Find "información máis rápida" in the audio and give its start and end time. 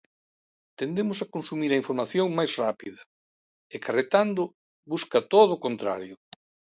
1.81-3.01